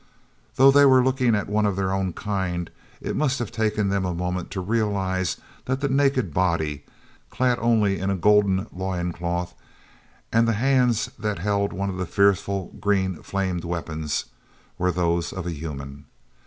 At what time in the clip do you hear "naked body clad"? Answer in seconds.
5.89-7.59